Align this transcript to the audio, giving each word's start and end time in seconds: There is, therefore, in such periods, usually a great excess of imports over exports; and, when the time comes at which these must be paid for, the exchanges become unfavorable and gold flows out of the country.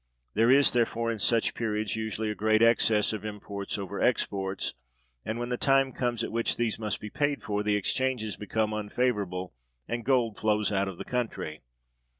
There 0.33 0.49
is, 0.49 0.71
therefore, 0.71 1.11
in 1.11 1.19
such 1.19 1.53
periods, 1.53 1.95
usually 1.95 2.31
a 2.31 2.33
great 2.33 2.63
excess 2.63 3.13
of 3.13 3.23
imports 3.23 3.77
over 3.77 4.01
exports; 4.01 4.73
and, 5.23 5.37
when 5.37 5.49
the 5.49 5.57
time 5.57 5.91
comes 5.93 6.23
at 6.23 6.31
which 6.31 6.57
these 6.57 6.79
must 6.79 6.99
be 6.99 7.11
paid 7.11 7.43
for, 7.43 7.61
the 7.61 7.75
exchanges 7.75 8.35
become 8.35 8.73
unfavorable 8.73 9.53
and 9.87 10.03
gold 10.03 10.37
flows 10.39 10.71
out 10.71 10.87
of 10.87 10.97
the 10.97 11.05
country. 11.05 11.61